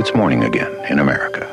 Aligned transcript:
It's 0.00 0.14
morning 0.14 0.44
again 0.44 0.72
in 0.90 0.98
America. 0.98 1.46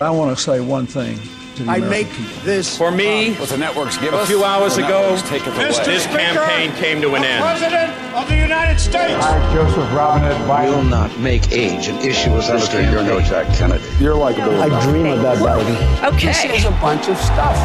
I 0.00 0.10
want 0.10 0.36
to 0.36 0.42
say 0.42 0.58
one 0.58 0.86
thing 0.88 1.20
to 1.54 1.62
the 1.62 1.70
I 1.70 1.76
American 1.76 1.88
make 1.90 2.10
people. 2.10 2.42
this 2.42 2.76
For 2.76 2.90
me, 2.90 3.34
What 3.34 3.48
the 3.48 3.58
networks 3.58 3.96
give 3.96 4.12
a 4.12 4.16
us, 4.16 4.28
few 4.28 4.42
hours 4.42 4.76
ago, 4.76 5.02
networks 5.02 5.28
take 5.28 5.46
it 5.46 5.54
away. 5.54 5.84
this 5.84 6.06
campaign 6.06 6.72
came 6.72 7.00
to 7.00 7.14
an 7.14 7.22
end. 7.22 7.44
President 7.44 7.92
of 8.12 8.26
the 8.28 8.34
United 8.34 8.80
States. 8.80 9.24
I, 9.24 9.54
Joseph 9.54 9.92
Robinette 9.94 10.68
will 10.68 10.82
not 10.82 11.16
make 11.20 11.52
age 11.52 11.86
an 11.86 11.98
issue 11.98 12.30
as 12.30 12.50
I 12.50 12.58
Senator, 12.58 12.90
you're 12.90 13.04
no 13.04 13.20
Jack 13.20 13.56
Kennedy. 13.56 13.84
You're 14.00 14.16
likable. 14.16 14.60
I 14.60 14.68
dream 14.90 15.06
about 15.06 15.36
Biden. 15.38 16.20
This 16.20 16.44
is 16.44 16.64
a 16.64 16.72
bunch 16.82 17.06
of 17.06 17.16
stuff. 17.18 17.56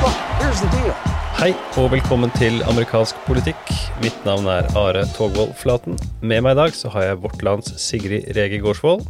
Look, 0.00 0.14
here's 0.40 0.60
the 0.60 0.68
deal. 0.68 1.13
Hei 1.34 1.48
og 1.82 1.88
velkommen 1.90 2.30
til 2.38 2.60
amerikansk 2.70 3.18
politikk. 3.26 3.70
Mitt 4.04 4.16
navn 4.22 4.46
er 4.46 4.68
Are 4.78 5.00
Togvold 5.16 5.50
Flaten. 5.58 5.96
Med 6.22 6.44
meg 6.46 6.54
i 6.54 6.58
dag 6.60 6.76
så 6.78 6.92
har 6.94 7.08
jeg 7.08 7.18
vårt 7.24 7.42
lands 7.42 7.72
Sigrid 7.82 8.28
Rege 8.36 8.60
Gårdsvold 8.62 9.02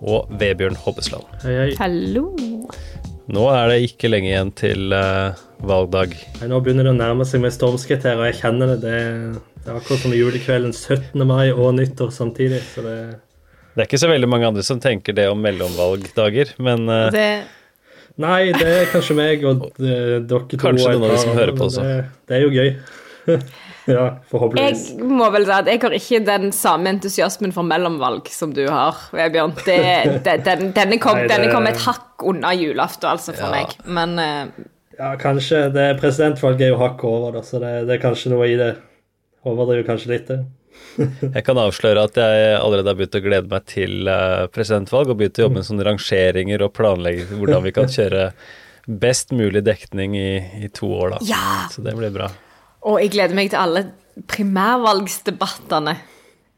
og 0.00 0.30
Vebjørn 0.40 0.78
Hobbesland. 0.80 1.26
Hei, 1.42 1.52
hei. 1.58 1.66
Hallo. 1.76 2.30
Nå 3.28 3.44
er 3.52 3.68
det 3.74 3.90
ikke 3.90 4.08
lenge 4.08 4.30
igjen 4.30 4.54
til 4.56 4.96
uh, 4.96 5.36
valgdag. 5.68 6.16
Nei, 6.40 6.48
Nå 6.48 6.62
begynner 6.64 6.88
det 6.88 6.94
å 6.94 6.98
nærme 7.02 7.28
seg 7.28 7.44
med 7.44 7.52
stormskritt 7.52 8.08
her, 8.08 8.22
og 8.22 8.30
jeg 8.30 8.38
kjenner 8.40 8.72
det. 8.72 8.78
Det, 8.86 9.44
det 9.60 9.68
er 9.68 9.76
akkurat 9.76 10.06
som 10.06 10.16
julekvelden 10.16 10.72
17. 10.72 11.26
mai 11.28 11.50
og 11.50 11.74
nyttår 11.76 12.14
samtidig. 12.14 12.62
Så 12.72 12.86
det 12.86 12.96
Det 13.76 13.84
er 13.84 13.90
ikke 13.90 14.00
så 14.00 14.08
veldig 14.08 14.32
mange 14.32 14.48
andre 14.48 14.64
som 14.64 14.80
tenker 14.80 15.12
det 15.12 15.28
om 15.28 15.44
mellomvalgdager, 15.44 16.56
men 16.56 16.88
uh, 16.88 17.10
Det, 17.12 17.28
Nei, 18.22 18.52
det 18.56 18.66
er 18.66 18.86
kanskje 18.92 19.14
meg 19.18 19.42
og 19.44 19.66
eh, 19.76 20.18
dere 20.24 20.46
to. 20.48 20.58
Kanskje 20.60 20.94
noen 20.94 21.04
av 21.04 21.12
de 21.12 21.18
som 21.20 21.34
hører 21.36 21.56
på 21.56 21.66
også. 21.68 21.82
Det, 21.84 21.96
det 22.30 22.36
er 22.38 22.44
jo 22.46 22.52
gøy. 22.54 22.70
ja, 23.96 24.04
forhåpentligvis. 24.30 24.84
jeg 24.94 25.10
må 25.18 25.26
vel 25.34 25.44
si 25.48 25.52
at 25.56 25.68
jeg 25.70 25.80
har 25.82 25.96
ikke 25.98 26.20
den 26.28 26.52
samme 26.54 26.92
entusiasmen 26.94 27.52
for 27.54 27.66
mellomvalg 27.66 28.30
som 28.32 28.54
du 28.56 28.62
har, 28.70 29.00
Vebjørn. 29.12 29.52
Det, 29.66 29.78
det, 30.24 30.36
den, 30.46 30.70
denne, 30.76 30.98
kom, 31.02 31.18
Nei, 31.18 31.26
det- 31.26 31.34
denne 31.36 31.52
kom 31.52 31.68
et 31.68 31.82
hakk 31.84 32.24
unna 32.30 32.54
julaften, 32.56 33.10
altså, 33.12 33.34
for 33.36 33.50
Ja. 33.50 33.52
meg. 33.60 33.76
Men 33.84 34.16
uh, 34.18 34.66
Ja, 34.96 35.12
kanskje. 35.20 35.66
Det 35.74 35.90
Presidentvalget 36.00 36.70
er 36.70 36.72
jo 36.72 36.80
hakk 36.80 37.02
over, 37.04 37.34
da, 37.36 37.42
så 37.44 37.60
det, 37.60 37.74
det 37.90 37.98
er 37.98 38.04
kanskje 38.06 38.32
noe 38.32 38.46
i 38.48 38.56
det. 38.56 38.70
Overdriver 39.46 39.84
kanskje 39.90 40.14
litt, 40.14 40.30
det. 40.32 40.40
Jeg 40.96 41.42
kan 41.44 41.58
avsløre 41.60 42.06
at 42.08 42.18
jeg 42.20 42.54
allerede 42.56 42.92
har 42.92 42.98
begynt 42.98 43.18
å 43.18 43.24
glede 43.24 43.50
meg 43.52 43.66
til 43.68 44.08
eh, 44.10 44.46
presidentvalg 44.52 45.12
og 45.12 45.18
begynt 45.20 45.40
å 45.40 45.46
jobbe 45.46 45.58
med 45.60 45.68
sånne 45.68 45.86
rangeringer 45.88 46.64
og 46.64 46.72
planlegge 46.76 47.28
hvordan 47.34 47.64
vi 47.66 47.74
kan 47.76 47.90
kjøre 47.92 48.30
best 48.86 49.34
mulig 49.34 49.64
dekning 49.66 50.16
i, 50.16 50.30
i 50.66 50.70
to 50.72 50.88
år, 50.94 51.16
da. 51.16 51.22
Ja. 51.26 51.46
Så 51.72 51.82
det 51.84 51.96
blir 51.98 52.12
bra. 52.14 52.30
Og 52.86 53.00
jeg 53.02 53.12
gleder 53.16 53.36
meg 53.36 53.50
til 53.52 53.60
alle 53.60 53.82
primærvalgsdebattene 54.30 55.96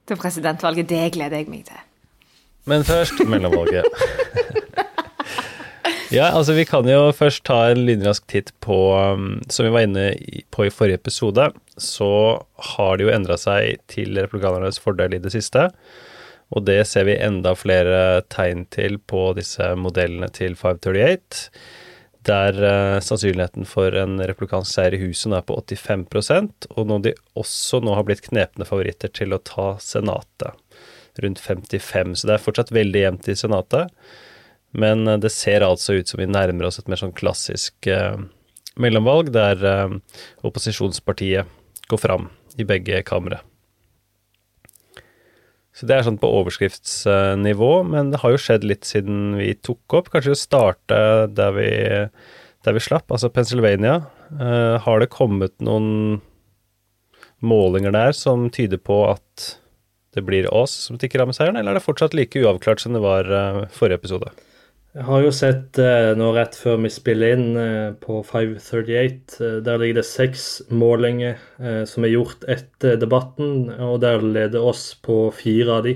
til 0.09 0.21
presidentvalget. 0.21 0.89
Det 0.91 1.07
gleder 1.17 1.41
jeg 1.41 1.49
meg 1.51 1.65
til. 1.69 1.87
Men 2.69 2.85
først 2.85 3.25
mellomvalget. 3.25 3.89
ja, 6.15 6.31
altså 6.33 6.55
vi 6.57 6.65
kan 6.69 6.89
jo 6.89 7.09
først 7.17 7.45
ta 7.49 7.59
en 7.71 7.85
lynrask 7.85 8.27
titt 8.31 8.53
på 8.65 8.77
um, 8.97 9.39
Som 9.53 9.69
vi 9.69 9.73
var 9.75 9.87
inne 9.87 10.07
på 10.55 10.67
i 10.67 10.73
forrige 10.73 11.01
episode, 11.03 11.51
så 11.77 12.11
har 12.75 12.97
det 12.97 13.07
jo 13.07 13.15
endra 13.15 13.37
seg 13.41 13.83
til 13.93 14.17
republikanernes 14.19 14.81
fordel 14.83 15.19
i 15.19 15.23
det 15.23 15.35
siste. 15.35 15.69
Og 16.55 16.65
det 16.65 16.81
ser 16.89 17.05
vi 17.09 17.19
enda 17.21 17.53
flere 17.59 18.23
tegn 18.33 18.65
til 18.73 18.97
på 18.99 19.31
disse 19.37 19.75
modellene 19.77 20.31
til 20.33 20.57
538. 20.57 21.51
Der 22.29 22.57
eh, 22.67 23.01
sannsynligheten 23.05 23.69
for 23.69 23.95
en 23.97 24.17
republikansk 24.21 24.75
seier 24.75 24.97
i 24.97 25.03
huset 25.03 25.33
er 25.37 25.45
på 25.47 25.57
85 25.61 26.67
og 26.75 26.89
når 26.89 27.05
de 27.05 27.13
også 27.39 27.81
nå 27.85 27.95
har 27.95 28.09
blitt 28.09 28.25
knepne 28.27 28.67
favoritter 28.69 29.13
til 29.13 29.37
å 29.37 29.43
ta 29.45 29.77
Senatet 29.81 30.57
rundt 31.23 31.41
55, 31.41 32.17
så 32.17 32.29
det 32.29 32.35
er 32.37 32.43
fortsatt 32.43 32.75
veldig 32.75 33.01
jevnt 33.01 33.29
i 33.31 33.37
Senatet. 33.39 33.95
Men 34.73 35.07
eh, 35.09 35.21
det 35.23 35.33
ser 35.35 35.67
altså 35.67 35.99
ut 35.99 36.11
som 36.11 36.21
vi 36.21 36.29
nærmer 36.31 36.69
oss 36.69 36.81
et 36.81 36.91
mer 36.91 37.01
sånn 37.01 37.17
klassisk 37.17 37.89
eh, 37.91 38.17
mellomvalg, 38.79 39.33
der 39.35 39.63
eh, 39.65 39.95
opposisjonspartiet 40.47 41.49
går 41.89 42.03
fram 42.03 42.29
i 42.59 42.67
begge 42.69 43.01
kamre. 43.07 43.41
Så 45.79 45.87
det 45.87 45.95
er 45.95 46.07
sånn 46.09 46.19
på 46.19 46.31
overskriftsnivå, 46.41 47.71
men 47.87 48.11
det 48.11 48.19
har 48.25 48.33
jo 48.35 48.41
skjedd 48.43 48.65
litt 48.67 48.89
siden 48.89 49.37
vi 49.39 49.53
tok 49.63 49.95
opp. 49.95 50.09
Kanskje 50.11 50.35
å 50.35 50.39
starte 50.39 50.99
der 51.31 51.53
vi, 51.55 51.69
der 52.67 52.75
vi 52.75 52.83
slapp, 52.83 53.07
altså 53.15 53.31
Pennsylvania. 53.31 54.01
Eh, 54.35 54.75
har 54.83 54.99
det 54.99 55.13
kommet 55.15 55.55
noen 55.63 56.19
målinger 57.39 57.95
der 57.95 58.11
som 58.19 58.49
tyder 58.51 58.83
på 58.83 59.05
at 59.13 59.53
det 60.17 60.25
blir 60.27 60.49
oss 60.51 60.75
som 60.89 60.99
tikker 60.99 61.23
av 61.23 61.31
med 61.31 61.39
seieren, 61.39 61.61
eller 61.61 61.77
er 61.77 61.79
det 61.79 61.87
fortsatt 61.87 62.17
like 62.17 62.43
uavklart 62.43 62.83
som 62.83 62.97
det 62.97 63.05
var 63.05 63.31
eh, 63.31 63.63
forrige 63.71 64.03
episode? 64.03 64.35
Jeg 64.97 65.05
har 65.05 65.21
jo 65.21 65.31
sett 65.37 65.79
eh, 65.85 66.15
nå 66.17 66.31
rett 66.33 66.55
før 66.57 66.79
vi 66.81 66.89
spiller 66.89 67.35
inn 67.37 67.59
eh, 67.61 67.91
på 68.01 68.23
538, 68.25 69.35
eh, 69.45 69.57
der 69.67 69.81
ligger 69.83 69.99
det 69.99 70.05
seks 70.09 70.47
målinger 70.73 71.37
som 71.91 72.07
er 72.07 72.15
gjort 72.15 72.47
etter 72.49 72.97
debatten, 72.97 73.69
og 73.85 73.99
der 74.01 74.25
leder 74.25 74.65
oss 74.65 74.95
på 75.05 75.27
fire 75.37 75.77
av 75.77 75.85
de. 75.85 75.95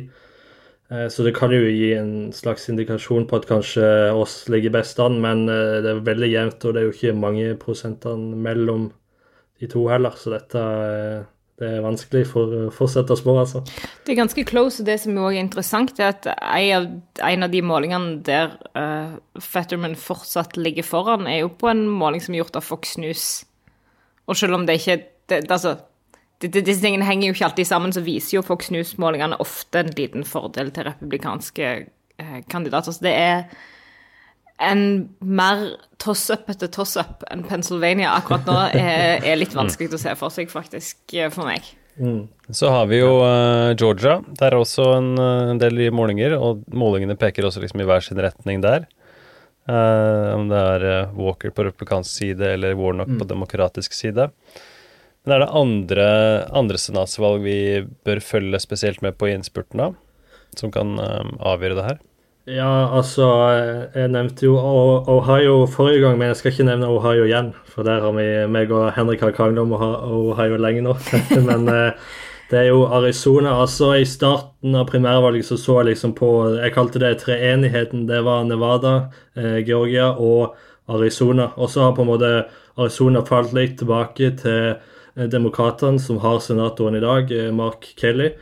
Så 1.08 1.24
det 1.24 1.32
kan 1.32 1.48
jo 1.54 1.62
gi 1.64 1.94
en 1.96 2.34
slags 2.36 2.66
indikasjon 2.68 3.24
på 3.24 3.38
at 3.38 3.46
kanskje 3.48 3.86
oss 4.12 4.34
ligger 4.52 4.74
best 4.74 4.98
an, 5.00 5.16
men 5.24 5.46
det 5.48 5.88
er 5.88 6.02
veldig 6.04 6.28
jevnt, 6.28 6.66
og 6.68 6.74
det 6.74 6.82
er 6.82 6.84
jo 6.84 6.92
ikke 6.92 7.14
mange 7.16 7.54
prosentene 7.62 8.36
mellom 8.44 8.90
de 9.62 9.70
to 9.72 9.86
heller, 9.88 10.12
så 10.20 10.34
dette 10.34 10.66
det 11.62 11.68
er 11.76 11.84
vanskelig 11.84 12.24
for 12.30 12.54
å 12.56 12.62
fortsette 12.74 13.14
å 13.14 13.18
spå, 13.18 13.36
altså. 13.38 13.62
Det 14.02 14.14
er 14.14 14.18
ganske 14.18 14.44
close, 14.48 14.82
og 14.82 14.88
det 14.88 14.98
som 15.02 15.14
også 15.14 15.30
er 15.30 15.44
interessant, 15.44 15.94
er 16.02 16.10
at 16.10 16.26
en 16.32 17.46
av, 17.46 17.52
de 17.52 17.62
målingene 17.64 18.16
der 18.26 18.56
uh, 18.74 19.14
Fetterman 19.38 19.94
fortsatt 19.98 20.58
ligger 20.58 20.86
foran, 20.86 21.28
er 21.30 21.44
jo 21.44 21.52
på 21.54 21.70
en 21.70 21.86
måling 21.86 22.24
som 22.24 22.34
er 22.34 22.42
gjort 22.42 22.58
av 22.58 22.66
Fox 22.66 22.96
News. 22.98 23.26
Og 24.26 24.38
selv 24.38 24.58
om 24.58 24.66
det 24.66 24.80
ikke 24.80 24.98
det, 25.30 25.44
altså, 25.46 25.76
det, 26.42 26.50
det, 26.50 26.64
Disse 26.66 26.82
tingene 26.82 27.06
henger 27.06 27.28
jo 27.28 27.36
ikke 27.36 27.48
alltid 27.52 27.70
sammen, 27.70 27.94
så 27.94 28.02
viser 28.04 28.40
jo 28.40 28.46
Fox 28.46 28.72
News-målingene 28.74 29.38
ofte 29.42 29.84
en 29.84 29.92
liten 29.94 30.26
fordel 30.26 30.74
til 30.74 30.88
republikanske 30.90 31.74
uh, 31.86 32.40
kandidater. 32.50 32.90
Så 32.90 33.06
det 33.06 33.14
er 33.14 33.46
en 34.62 34.82
mer 35.20 35.68
toss-up-ete 36.02 36.68
toss-up 36.72 37.26
enn 37.30 37.44
Pennsylvania 37.48 38.14
akkurat 38.16 38.48
nå 38.48 38.58
er, 38.72 39.22
er 39.22 39.38
litt 39.38 39.54
vanskelig 39.56 39.94
å 39.96 40.02
se 40.02 40.16
for 40.18 40.34
seg, 40.34 40.50
faktisk, 40.52 41.02
eh, 41.14 41.30
for 41.34 41.48
meg. 41.48 41.66
Så 42.52 42.70
har 42.72 42.86
vi 42.88 43.02
jo 43.02 43.20
uh, 43.20 43.74
Georgia. 43.76 44.18
Der 44.38 44.52
er 44.52 44.60
også 44.60 44.86
en, 44.96 45.12
eh, 45.20 45.52
en 45.52 45.60
del 45.60 45.84
målinger, 45.92 46.34
og 46.38 46.64
målingene 46.72 47.18
peker 47.20 47.46
også 47.46 47.62
liksom 47.62 47.82
i 47.82 47.88
hver 47.88 48.04
sin 48.04 48.20
retning 48.20 48.62
der. 48.64 48.88
Uh, 49.68 50.34
om 50.34 50.48
det 50.50 50.58
er 50.58 50.84
uh, 51.06 51.12
Walker 51.14 51.52
på 51.54 51.68
republikansk 51.68 52.10
side 52.10 52.54
eller 52.56 52.74
Warnock 52.78 53.12
på 53.20 53.28
demokratisk 53.28 53.94
side. 53.94 54.30
Men 55.22 55.36
er 55.36 55.44
det 55.44 55.52
andre, 55.54 56.06
andre 56.50 56.80
senatsvalg 56.80 57.44
vi 57.44 57.58
bør 58.02 58.22
følge 58.24 58.58
spesielt 58.64 59.04
med 59.04 59.14
på 59.20 59.28
i 59.28 59.36
innspurten 59.36 59.84
av, 59.84 59.94
som 60.58 60.72
kan 60.74 60.96
avgjøre 60.98 61.76
det 61.78 61.84
her? 61.86 62.00
Ja, 62.46 62.90
altså 62.96 63.26
Jeg 63.94 64.08
nevnte 64.10 64.48
jo 64.48 64.56
Ohio 64.58 65.66
forrige 65.70 66.00
gang, 66.02 66.16
men 66.18 66.32
jeg 66.32 66.36
skal 66.36 66.50
ikke 66.50 66.64
nevne 66.66 66.88
Ohio 66.90 67.22
igjen. 67.28 67.52
For 67.70 67.86
der 67.86 68.02
har 68.02 68.16
vi 68.16 68.24
meg 68.50 68.72
og 68.74 68.90
Henrik 68.96 69.20
har 69.22 69.30
krangla 69.36 69.62
om 69.62 69.72
Ohio 69.76 70.58
lenge 70.58 70.82
nå. 70.82 70.96
men 71.48 71.68
eh, 71.70 71.92
det 72.50 72.58
er 72.58 72.66
jo 72.72 72.88
Arizona. 72.90 73.54
Altså 73.62 73.92
I 73.94 74.08
starten 74.08 74.74
av 74.74 74.88
primærvalget 74.90 75.46
så 75.46 75.56
så 75.56 75.78
jeg 75.80 75.92
liksom 75.92 76.16
på 76.18 76.32
Jeg 76.56 76.74
kalte 76.74 76.98
det 76.98 77.20
treenigheten. 77.22 78.08
Det 78.08 78.24
var 78.26 78.42
Nevada, 78.44 79.12
eh, 79.36 79.62
Georgia 79.62 80.10
og 80.10 80.56
Arizona. 80.88 81.52
Og 81.56 81.70
så 81.70 81.84
har 81.86 81.94
på 81.94 82.02
en 82.02 82.10
måte 82.10 82.32
Arizona 82.76 83.22
falt 83.22 83.54
litt 83.54 83.78
tilbake 83.78 84.32
til 84.42 84.74
eh, 84.74 85.30
demokratene, 85.30 86.00
som 86.00 86.18
har 86.18 86.42
senatoren 86.42 86.98
i 86.98 87.06
dag, 87.06 87.30
Mark 87.54 87.86
Kelly. 87.96 88.32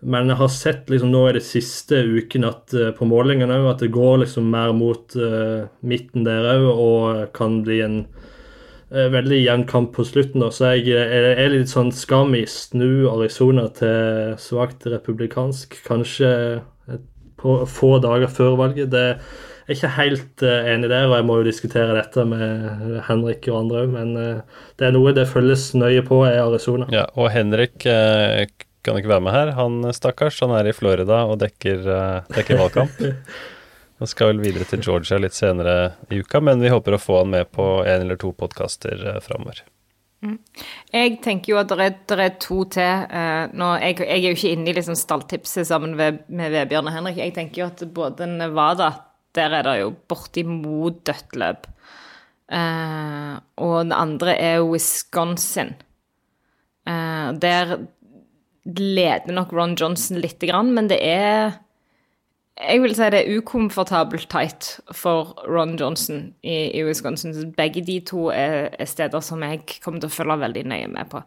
Men 0.00 0.32
jeg 0.32 0.40
har 0.40 0.48
sett 0.52 0.88
liksom 0.88 1.10
nå 1.12 1.26
i 1.28 1.34
de 1.36 1.42
siste 1.44 1.98
ukene 2.08 2.48
at 2.48 2.72
eh, 2.72 2.92
på 2.96 3.08
målingene 3.08 3.58
at 3.68 3.82
det 3.84 3.92
går 3.92 4.22
liksom 4.22 4.48
mer 4.52 4.72
mot 4.76 5.16
uh, 5.20 5.68
midten 5.84 6.24
der 6.24 6.48
òg, 6.54 6.68
og 6.72 7.34
kan 7.36 7.58
bli 7.66 7.82
en 7.84 7.98
uh, 8.94 9.08
veldig 9.12 9.42
jevn 9.42 9.66
kamp 9.68 9.92
på 9.96 10.06
slutten. 10.08 10.40
da, 10.40 10.48
Så 10.54 10.72
jeg 10.78 10.96
eh, 10.96 11.34
er 11.36 11.52
litt 11.52 11.68
sånn 11.72 11.92
Skal 11.92 12.32
vi 12.32 12.46
snu 12.48 13.10
Arizona 13.12 13.68
til 13.76 14.38
svakt 14.40 14.88
republikansk? 14.88 15.76
Kanskje 15.84 16.32
et 16.88 17.04
på 17.40 17.60
få 17.68 17.98
dager 18.00 18.32
før 18.32 18.56
valget? 18.60 18.92
Det 18.92 19.06
jeg 19.70 19.76
er 19.76 19.78
ikke 19.78 19.96
helt 20.00 20.42
enig 20.42 20.88
der, 20.90 21.04
og 21.06 21.12
jeg 21.14 21.24
må 21.28 21.34
jo 21.38 21.44
diskutere 21.46 21.94
dette 21.94 22.24
med 22.26 22.96
Henrik 23.06 23.44
og 23.52 23.58
andre 23.60 23.84
òg, 23.84 23.92
men 23.92 24.16
det 24.18 24.88
er 24.88 24.96
noe 24.96 25.12
det 25.14 25.28
følges 25.30 25.68
nøye 25.78 26.02
på, 26.08 26.24
er 26.26 26.40
Arizona. 26.42 26.88
Ja, 26.90 27.04
og 27.14 27.30
Henrik 27.30 27.86
kan 28.84 28.98
ikke 28.98 29.12
være 29.12 29.24
med 29.24 29.34
her. 29.36 29.54
Han 29.58 29.82
stakkars, 29.96 30.40
han 30.44 30.54
er 30.56 30.70
i 30.70 30.76
Florida 30.76 31.24
og 31.28 31.40
dekker, 31.42 31.82
eh, 31.96 32.36
dekker 32.36 32.60
valgkamp. 32.60 33.00
Han 34.00 34.08
skal 34.08 34.30
vel 34.30 34.38
videre 34.40 34.64
til 34.64 34.80
Georgia 34.80 35.18
litt 35.20 35.36
senere 35.36 35.90
i 36.08 36.22
uka, 36.24 36.40
men 36.40 36.62
vi 36.64 36.70
håper 36.72 36.94
å 36.96 36.98
få 37.02 37.18
han 37.18 37.34
med 37.34 37.50
på 37.52 37.66
en 37.84 38.06
eller 38.06 38.16
to 38.16 38.30
podkaster 38.32 38.96
eh, 38.96 39.18
framover. 39.20 39.60
Jeg 40.92 41.18
tenker 41.24 41.54
jo 41.54 41.58
at 41.60 41.68
det 41.68 41.84
er, 41.84 41.98
der 42.08 42.22
er 42.26 42.32
to 42.40 42.62
til. 42.72 43.04
Uh, 43.12 43.52
nå, 43.56 43.68
jeg, 43.80 43.98
jeg, 44.00 44.16
er 44.16 44.24
jo 44.24 44.38
ikke 44.38 44.52
inne 44.52 44.72
i 44.72 44.74
liksom 44.76 44.96
stalltipset 44.96 45.68
sammen 45.68 45.94
med, 45.96 46.22
med 46.32 46.52
Vebjørn 46.52 46.88
og 46.90 46.96
Henrik. 46.96 47.20
Jeg 47.20 47.36
tenker 47.36 47.62
jo 47.62 47.68
at 47.70 47.84
både 47.96 48.28
Nevada 48.28 48.90
Der 49.36 49.52
er 49.54 49.68
det 49.68 49.76
jo 49.82 49.92
bortimot 50.10 51.04
dødt 51.08 51.36
løp. 51.40 51.68
Uh, 52.50 53.36
og 53.60 53.76
den 53.84 53.94
andre 53.96 54.34
er 54.40 54.64
Wisconsin. 54.64 55.76
Uh, 56.88 57.36
der 57.40 57.78
leder 58.64 59.34
nok 59.34 59.52
Ron 59.56 59.76
Johnson 59.78 60.20
lite 60.20 60.48
grann, 60.50 60.74
men 60.76 60.90
det 60.90 61.00
er 61.04 61.58
jeg 62.60 62.82
vil 62.82 62.94
si 62.94 63.08
det 63.12 63.20
er 63.22 63.38
ukomfortabelt 63.38 64.28
tight 64.28 64.66
for 64.92 65.32
Ron 65.48 65.78
Johnson 65.80 66.34
i, 66.42 66.70
i 66.76 66.84
Wisconsin. 66.84 67.32
Begge 67.56 67.82
de 67.86 68.00
to 68.04 68.28
er, 68.34 68.68
er, 68.78 68.88
steder 68.88 69.22
som 69.24 69.42
jeg 69.46 69.62
kommer 69.80 70.02
til 70.02 70.10
å 70.10 70.12
følge 70.12 70.40
veldig 70.42 70.64
nøye 70.68 70.90
med 70.92 71.08
på. 71.12 71.22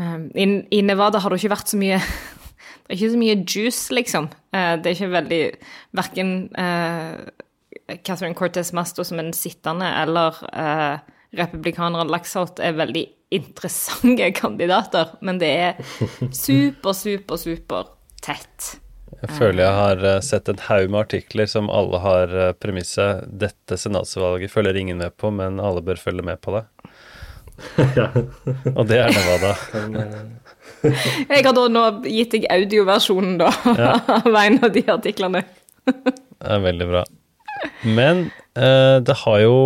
Um, 0.00 0.30
i, 0.34 0.46
i, 0.74 0.80
Nevada 0.82 1.20
har 1.22 1.30
det 1.30 1.42
ikke 1.42 1.52
vært 1.52 1.70
så 1.70 1.78
mye 1.78 2.00
Det 2.84 2.90
er 2.90 2.96
ikke 2.96 3.12
så 3.12 3.20
mye 3.20 3.36
juice, 3.44 3.94
liksom. 3.94 4.26
Uh, 4.52 4.74
det 4.80 4.90
er 4.90 4.96
ikke 4.96 5.12
veldig 5.12 5.42
Verken 5.96 6.32
uh, 6.58 7.20
Catherine 8.04 8.36
Cortez 8.36 8.72
Masto 8.76 9.04
som 9.04 9.20
er 9.20 9.28
den 9.28 9.36
sittende, 9.36 9.88
eller 10.02 10.40
uh, 10.50 11.13
republikaneren 11.38 12.10
Laxalt 12.12 12.60
er 12.62 12.76
veldig 12.78 13.04
interessante 13.34 14.30
kandidater, 14.42 15.16
men 15.24 15.40
det 15.42 15.50
er 15.50 15.84
super, 16.30 16.94
super, 16.96 17.40
super 17.40 17.92
tett. 18.24 18.76
Jeg 19.20 19.30
føler 19.38 19.62
jeg 19.62 19.76
har 19.78 20.04
eh, 20.04 20.20
sett 20.24 20.48
en 20.50 20.60
haug 20.66 20.90
med 20.90 21.04
artikler 21.04 21.48
som 21.48 21.70
alle 21.72 22.00
har 22.02 22.32
eh, 22.34 22.52
premisset 22.58 23.24
'Dette 23.28 23.78
senatsvalget 23.80 24.52
følger 24.52 24.76
ingen 24.80 25.00
med 25.00 25.16
på, 25.16 25.30
men 25.30 25.60
alle 25.62 25.84
bør 25.84 26.00
følge 26.00 26.24
med 26.26 26.40
på 26.44 26.56
det'. 26.56 26.66
ja. 27.96 28.08
Og 28.78 28.86
det 28.90 29.00
er 29.00 29.14
Nevada. 29.14 29.52
jeg 31.30 31.44
har 31.46 31.54
da 31.56 31.66
nå 31.70 31.84
gitt 32.04 32.34
deg 32.34 32.48
audioversjonen, 32.50 33.38
da, 33.40 33.52
ja. 33.78 33.92
av 34.18 34.40
en 34.40 34.58
av 34.64 34.72
de 34.74 34.84
artiklene. 34.92 35.44
det 35.86 36.50
er 36.56 36.64
veldig 36.64 36.90
bra. 36.90 37.04
Men 37.84 38.26
eh, 38.56 38.98
det 39.04 39.16
har 39.24 39.40
jo, 39.44 39.56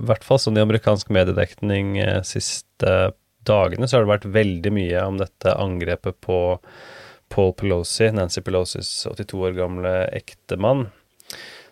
i 0.00 0.08
hvert 0.08 0.24
fall 0.24 0.40
sånn 0.40 0.58
i 0.58 0.64
amerikansk 0.64 1.10
mediedekning 1.12 1.98
eh, 2.00 2.20
siste 2.26 3.12
dagene, 3.48 3.88
så 3.88 3.98
har 3.98 4.04
det 4.04 4.12
vært 4.14 4.30
veldig 4.34 4.72
mye 4.76 5.04
om 5.06 5.20
dette 5.20 5.54
angrepet 5.56 6.18
på 6.24 6.38
Paul 7.30 7.52
Pelosi, 7.56 8.10
Nancy 8.12 8.42
Pelosis 8.44 8.90
82 9.06 9.42
år 9.48 9.56
gamle 9.58 9.92
ektemann, 10.16 10.88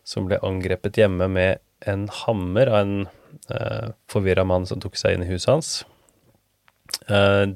som 0.06 0.28
ble 0.28 0.38
angrepet 0.46 1.00
hjemme 1.00 1.28
med 1.32 1.64
en 1.88 2.06
hammer 2.24 2.70
av 2.72 2.78
en 2.80 2.94
eh, 3.52 3.88
forvirra 4.10 4.44
mann 4.48 4.66
som 4.66 4.80
tok 4.82 4.96
seg 4.98 5.16
inn 5.16 5.26
i 5.26 5.30
huset 5.32 5.50
hans. 5.52 5.72
Eh, 7.08 7.46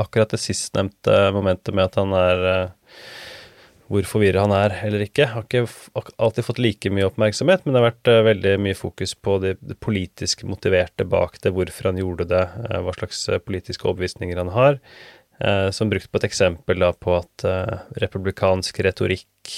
akkurat 0.00 0.32
det 0.34 0.42
sistnevnte 0.42 1.28
momentet 1.36 1.74
med 1.76 1.86
at 1.86 2.00
han 2.00 2.16
er 2.16 2.48
eh, 2.50 2.72
Hvor 3.92 4.06
forvirra 4.08 4.46
han 4.46 4.54
er 4.56 4.72
eller 4.86 5.02
ikke, 5.04 5.26
har 5.34 5.44
ikke 5.44 5.66
alltid 6.16 6.46
fått 6.46 6.60
like 6.62 6.92
mye 6.94 7.08
oppmerksomhet, 7.10 7.64
men 7.64 7.74
det 7.74 7.80
har 7.82 7.90
vært 7.90 8.10
eh, 8.10 8.22
veldig 8.30 8.52
mye 8.64 8.78
fokus 8.78 9.12
på 9.20 9.36
det, 9.42 9.58
det, 9.60 9.76
politisk 9.84 10.46
motiverte 10.48 11.04
bak 11.04 11.36
det, 11.44 11.52
hvorfor 11.52 11.90
han 11.90 12.00
gjorde 12.00 12.26
det, 12.30 12.44
eh, 12.64 12.80
hva 12.80 12.94
slags 12.96 13.26
eh, 13.28 13.42
politiske 13.44 13.84
overbevisninger 13.84 14.40
han 14.40 14.54
har 14.54 14.80
som 15.74 15.88
brukt 15.90 16.06
på 16.14 16.18
et 16.20 16.24
eksempel 16.28 16.78
da, 16.78 16.92
på 16.94 17.10
at 17.16 17.42
republikansk 17.98 18.76
retorikk 18.86 19.50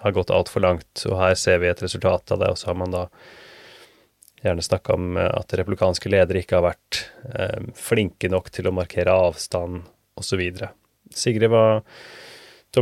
har 0.00 0.14
gått 0.16 0.30
altfor 0.32 0.64
langt, 0.64 1.02
og 1.04 1.18
her 1.20 1.34
ser 1.36 1.60
vi 1.60 1.68
et 1.68 1.82
resultat 1.84 2.32
av 2.32 2.40
det, 2.40 2.48
og 2.48 2.56
så 2.56 2.70
har 2.70 2.78
man 2.80 2.94
da 2.94 3.02
gjerne 4.40 4.64
snakka 4.64 4.96
om 4.96 5.20
at 5.20 5.52
republikanske 5.60 6.08
ledere 6.08 6.40
ikke 6.40 6.56
har 6.56 6.70
vært 6.70 7.02
flinke 7.76 8.32
nok 8.32 8.48
til 8.56 8.70
å 8.70 8.74
markere 8.80 9.18
avstand, 9.28 9.84
osv. 10.16 10.46
Sigrid, 11.12 11.52
se, 11.52 11.68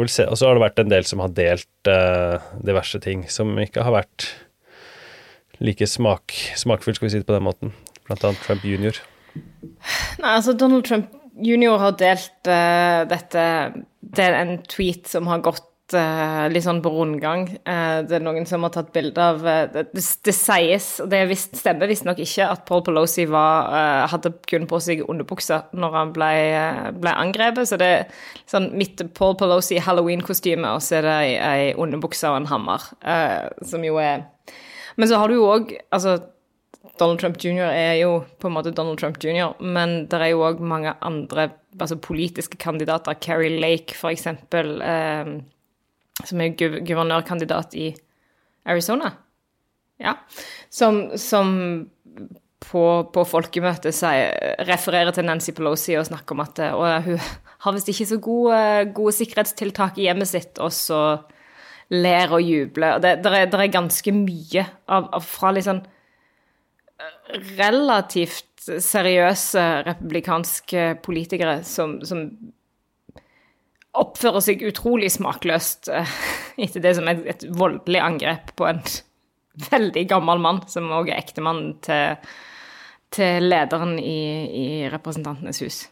Og 0.01 0.37
så 0.39 0.49
har 0.49 0.57
det 0.57 0.65
vært 0.65 0.83
en 0.83 0.93
del 0.93 1.07
som 1.09 1.23
har 1.25 1.35
delt 1.37 1.91
uh, 1.91 2.43
diverse 2.67 3.01
ting, 3.05 3.25
som 3.33 3.55
ikke 3.63 3.85
har 3.87 3.95
vært 3.95 4.31
like 5.65 5.87
smak, 5.89 6.35
smakfullt, 6.59 6.99
skal 6.99 7.09
vi 7.09 7.15
si 7.15 7.23
det 7.23 7.29
på 7.29 7.37
den 7.37 7.47
måten, 7.47 7.73
blant 8.09 8.25
annet 8.29 8.43
Trump 8.45 8.65
jr. 8.67 8.99
Nei, 9.37 10.33
altså 10.33 10.57
Donald 10.57 10.87
Trump 10.89 11.13
Junior 11.37 11.81
har 11.81 11.97
delt 12.01 12.49
uh, 12.49 13.05
dette 13.09 13.43
Det 14.01 14.25
er 14.25 14.37
en 14.39 14.55
tweet 14.65 15.09
som 15.11 15.29
har 15.29 15.43
gått 15.45 15.67
litt 15.95 16.65
sånn 16.65 16.81
på 16.83 16.91
rundgang. 16.91 17.45
Uh, 17.63 18.03
det 18.03 18.17
er 18.19 18.25
noen 18.25 18.49
som 18.49 18.65
har 18.67 18.73
tatt 18.75 18.93
bilde 18.95 19.23
av 19.23 19.39
det, 19.45 19.85
det, 19.95 20.35
sies, 20.35 20.89
og 21.05 21.11
det 21.13 21.21
visst, 21.31 21.55
stemmer 21.61 21.91
visstnok 21.91 22.19
ikke, 22.25 22.49
at 22.51 22.65
Paul 22.69 22.83
Pelosi 22.87 23.29
var, 23.31 23.71
hadde 24.11 24.35
kun 24.51 24.67
på 24.67 24.81
seg 24.83 25.05
underbuksa 25.07 25.63
når 25.77 25.99
han 26.01 26.15
ble, 26.17 26.31
ble, 26.99 27.17
angrepet. 27.27 27.71
Så 27.71 27.79
det 27.81 27.91
er 28.01 28.07
sånn 28.51 28.73
midt 28.79 29.05
Paul 29.15 29.37
Pelosi 29.39 29.79
halloween-kostyme, 29.83 30.75
og 30.75 30.83
så 30.83 31.01
er 31.01 31.07
det 31.07 31.19
ei 31.39 31.75
underbukse 31.79 32.33
og 32.33 32.41
en 32.41 32.51
hammer, 32.51 32.89
som 33.67 33.85
jo 33.87 34.01
er 34.03 34.27
Men 34.97 35.09
så 35.09 35.21
har 35.21 35.29
du 35.29 35.37
jo 35.37 35.49
òg 35.53 35.75
Altså 35.93 36.17
Donald 36.99 37.21
Trump 37.21 37.37
jr. 37.45 37.69
er 37.69 37.99
jo 38.01 38.23
på 38.41 38.49
en 38.49 38.55
måte 38.57 38.73
Donald 38.75 38.99
Trump 38.99 39.19
jr., 39.23 39.55
men 39.61 40.07
det 40.11 40.21
er 40.21 40.33
jo 40.33 40.45
òg 40.47 40.63
mange 40.65 40.95
andre 41.05 41.51
altså 41.81 41.99
politiske 42.01 42.57
kandidater. 42.57 43.19
Carrie 43.21 43.61
Lake, 43.61 43.97
for 43.97 44.09
eksempel, 44.09 44.81
eh, 44.83 45.37
som 46.25 46.41
er 46.41 46.57
guv 46.57 46.81
guvernørkandidat 46.87 47.77
i 47.77 47.91
Arizona. 48.67 49.13
Ja. 50.03 50.17
Som, 50.73 51.17
som 51.21 51.51
på, 52.67 52.85
på 53.13 53.25
folkemøtet 53.29 53.97
refererer 54.69 55.15
til 55.15 55.27
Nancy 55.29 55.55
Pelosi 55.57 55.97
og 55.99 56.09
snakker 56.09 56.37
om 56.37 56.45
at 56.45 56.63
og 56.73 56.87
hun 57.07 57.21
har 57.67 57.75
visst 57.77 57.91
ikke 57.93 58.09
så 58.09 58.19
gode, 58.23 58.59
gode, 58.95 59.15
sikkerhetstiltak 59.17 59.99
i 59.99 60.07
hjemmet 60.07 60.31
sitt, 60.31 60.61
og 60.63 60.73
så 60.75 61.01
ler 61.93 62.33
og 62.35 62.43
jubler. 62.43 62.99
Det, 63.03 63.19
det, 63.25 63.33
er, 63.33 63.47
det 63.51 63.61
er, 63.61 63.73
ganske 63.73 64.13
mye 64.15 64.67
av, 64.91 65.09
av 65.15 65.25
fra 65.25 65.53
litt 65.55 65.69
sånn 65.69 65.85
relativt 67.57 68.67
seriøse 68.83 69.65
republikanske 69.87 70.87
politikere 71.05 71.61
som, 71.67 71.99
som 72.07 72.27
oppfører 74.03 74.45
seg 74.45 74.65
utrolig 74.67 75.11
smakløst 75.15 75.91
eh, 75.93 76.15
etter 76.67 76.85
det 76.85 76.95
som 76.99 77.09
er 77.11 77.23
et 77.31 77.45
voldelig 77.57 78.03
angrep 78.03 78.55
på 78.59 78.69
en 78.69 78.83
veldig 79.71 80.05
gammel 80.11 80.43
mann, 80.43 80.63
som 80.69 80.91
òg 80.93 81.11
er 81.11 81.21
ektemannen 81.23 81.77
til, 81.85 82.17
til 83.15 83.49
lederen 83.49 83.97
i, 84.01 84.21
i, 84.47 84.67
Representantenes 84.93 85.63
hus. 85.65 85.83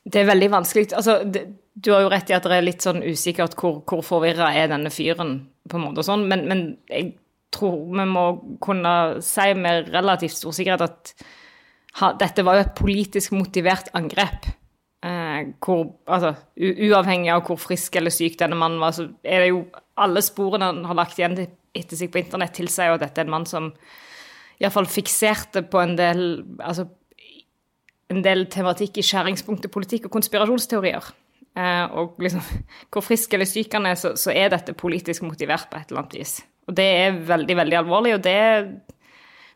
Det 0.00 0.22
er 0.22 0.30
veldig 0.30 0.48
vanskelig 0.50 0.94
Altså, 0.96 1.20
det, 1.28 1.44
du 1.74 1.92
har 1.92 2.02
jo 2.02 2.10
rett 2.10 2.30
i 2.32 2.34
at 2.34 2.46
det 2.48 2.56
er 2.56 2.66
litt 2.66 2.84
sånn 2.84 3.02
usikkert 3.04 3.54
hvor, 3.60 3.82
hvor 3.86 4.02
forvirra 4.04 4.50
er 4.56 4.70
denne 4.72 4.90
fyren, 4.92 5.36
på 5.68 5.78
en 5.78 5.84
måte 5.86 6.02
og 6.02 6.08
sånn, 6.08 6.24
men, 6.30 6.46
men 6.50 6.64
jeg 6.90 7.12
tror 7.54 7.82
vi 7.94 8.06
må 8.08 8.24
kunne 8.62 8.94
si 9.24 9.52
med 9.58 9.90
relativt 9.94 10.38
stor 10.38 10.54
sikkerhet 10.56 10.86
at 10.86 11.12
ha, 12.00 12.12
dette 12.18 12.44
var 12.46 12.56
jo 12.56 12.64
et 12.64 12.76
politisk 12.78 13.34
motivert 13.34 13.90
angrep. 13.98 14.46
Hvor, 15.62 15.86
altså, 16.10 16.34
uavhengig 16.56 17.32
av 17.34 17.42
hvor 17.46 17.58
frisk 17.60 17.96
eller 18.00 18.12
syk 18.14 18.38
denne 18.40 18.58
mannen 18.58 18.82
var, 18.82 18.94
så 18.96 19.08
er 19.22 19.44
det 19.44 19.50
jo 19.52 19.64
alle 20.00 20.22
sporene 20.24 20.70
han 20.70 20.86
har 20.88 20.98
lagt 20.98 21.18
igjen 21.20 21.36
etter 21.40 21.98
seg 21.98 22.10
på 22.12 22.22
internett, 22.22 22.54
tilsier 22.56 22.90
jo 22.90 22.98
at 22.98 23.04
dette 23.04 23.22
er 23.22 23.28
en 23.28 23.34
mann 23.34 23.46
som 23.48 23.70
iallfall 24.60 24.88
fikserte 24.90 25.62
på 25.70 25.80
en 25.80 25.94
del 25.98 26.22
altså, 26.58 26.88
en 28.10 28.22
del 28.24 28.46
tematikk 28.50 28.98
i 28.98 29.06
skjæringspunktet 29.06 29.72
politikk 29.72 30.08
og 30.08 30.14
konspirasjonsteorier. 30.16 31.10
Eh, 31.58 31.84
og 31.98 32.18
liksom, 32.22 32.42
hvor 32.92 33.04
frisk 33.06 33.34
eller 33.34 33.48
syk 33.48 33.74
han 33.78 33.88
er, 33.90 33.98
så, 33.98 34.14
så 34.18 34.34
er 34.34 34.50
dette 34.52 34.74
politisk 34.78 35.24
motivert 35.26 35.70
på 35.70 35.78
et 35.78 35.90
eller 35.90 36.04
annet 36.04 36.18
vis. 36.18 36.38
Og 36.70 36.76
det 36.78 36.86
er 37.04 37.20
veldig, 37.26 37.56
veldig 37.62 37.78
alvorlig, 37.80 38.16
og 38.18 38.24
det 38.26 38.40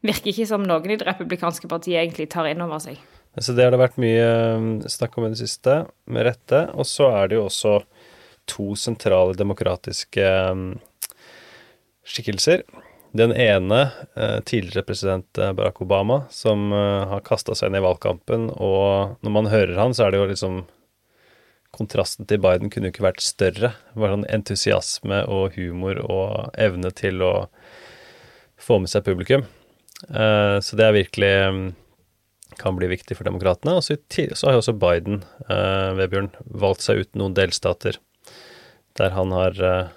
virker 0.05 0.33
ikke 0.33 0.49
som 0.49 0.65
noen 0.67 0.95
i 0.95 0.99
det 1.01 1.07
republikanske 1.09 1.71
partiet 1.71 2.03
egentlig 2.03 2.29
tar 2.33 2.49
inn 2.51 2.63
over 2.65 2.83
seg. 2.83 2.99
Så 3.41 3.55
det 3.57 3.67
har 3.67 3.75
det 3.75 3.83
vært 3.83 4.01
mye 4.01 4.27
um, 4.55 4.67
snakk 4.87 5.17
om 5.19 5.27
i 5.27 5.33
det 5.33 5.41
siste, 5.43 5.85
med 6.07 6.27
rette. 6.29 6.67
Og 6.79 6.87
så 6.87 7.11
er 7.11 7.31
det 7.31 7.39
jo 7.41 7.47
også 7.49 7.79
to 8.51 8.75
sentrale 8.79 9.35
demokratiske 9.39 10.29
um, 10.53 10.67
skikkelser. 12.07 12.63
Den 13.15 13.33
ene, 13.33 13.91
eh, 14.17 14.41
tidligere 14.41 14.83
president 14.83 15.39
eh, 15.39 15.53
Barack 15.53 15.83
Obama, 15.83 16.25
som 16.31 16.73
eh, 16.73 17.05
har 17.07 17.21
kasta 17.23 17.55
seg 17.55 17.71
inn 17.71 17.79
i 17.79 17.83
valgkampen, 17.85 18.49
og 18.51 19.21
når 19.23 19.35
man 19.37 19.51
hører 19.53 19.79
han, 19.79 19.95
så 19.95 20.09
er 20.09 20.11
det 20.11 20.19
jo 20.19 20.31
liksom 20.33 20.57
kontrasten 21.75 22.27
til 22.27 22.43
Biden 22.43 22.73
kunne 22.75 22.91
jo 22.91 22.95
ikke 22.95 23.07
vært 23.07 23.23
større. 23.23 23.71
Det 23.95 24.03
var 24.03 24.17
sånn 24.17 24.27
entusiasme 24.35 25.21
og 25.31 25.55
humor 25.55 26.01
og 26.03 26.59
evne 26.59 26.91
til 26.95 27.23
å 27.23 27.33
få 28.59 28.81
med 28.83 28.91
seg 28.91 29.07
publikum. 29.07 29.47
Så 30.05 30.77
det 30.79 30.85
er 30.87 30.95
virkelig 30.95 31.33
um, 31.51 31.63
kan 32.61 32.79
bli 32.79 32.89
viktig 32.91 33.17
for 33.19 33.27
demokratene. 33.29 33.77
Og 33.79 33.85
så, 33.85 33.99
har 34.47 34.57
jo 34.57 34.63
også 34.63 34.77
Biden, 34.79 35.23
eh, 35.49 35.91
Vebjørn, 35.99 36.33
valgt 36.45 36.87
seg 36.87 37.05
ut 37.05 37.13
noen 37.19 37.37
delstater 37.37 38.01
der 38.99 39.15
han 39.17 39.35
har 39.35 39.59
eh, 39.59 39.93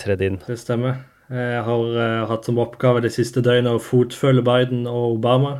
tredd 0.00 0.24
inn. 0.24 0.40
Det 0.46 0.58
stemmer. 0.60 1.04
Jeg 1.32 1.62
har 1.66 2.00
eh, 2.04 2.24
hatt 2.28 2.48
som 2.48 2.60
oppgave 2.60 3.02
det 3.04 3.14
siste 3.14 3.42
døgnet 3.44 3.78
å 3.78 3.82
fotfølge 3.82 4.44
Biden 4.44 4.84
og 4.90 5.18
Obama. 5.18 5.56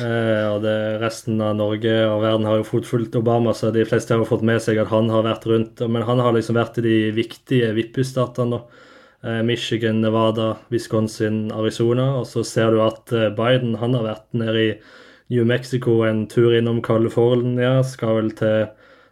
Eh, 0.00 0.44
og 0.48 0.62
det, 0.64 0.76
resten 1.02 1.40
av 1.44 1.56
Norge 1.58 1.92
og 2.08 2.22
verden 2.24 2.46
har 2.48 2.60
jo 2.60 2.68
fotfulgt 2.68 3.16
Obama, 3.20 3.52
så 3.56 3.72
de 3.72 3.84
fleste 3.88 4.14
har 4.14 4.22
jo 4.22 4.28
fått 4.28 4.44
med 4.46 4.62
seg 4.64 4.80
at 4.80 4.92
han 4.92 5.10
har 5.12 5.26
vært 5.26 5.46
rundt. 5.50 5.84
Men 5.88 6.06
han 6.08 6.22
har 6.24 6.36
liksom 6.36 6.58
vært 6.58 6.80
i 6.80 6.86
de 6.86 6.98
viktige 7.16 7.72
vippestatene. 7.76 8.62
Eh, 9.24 9.40
Michigan, 9.42 10.02
Nevada, 10.04 10.54
Wisconsin, 10.72 11.48
Arizona. 11.52 12.10
Og 12.20 12.28
så 12.28 12.44
ser 12.44 12.74
du 12.74 12.82
at 12.84 13.12
eh, 13.12 13.30
Biden 13.32 13.78
han 13.80 13.96
har 13.96 14.08
vært 14.08 14.28
nede 14.36 14.66
i 14.68 14.74
New 15.32 15.44
Mexico 15.48 16.02
en 16.04 16.26
tur 16.28 16.54
innom 16.56 16.82
California. 16.84 17.82
Skal 17.82 18.18
vel 18.18 18.32
til 18.38 18.66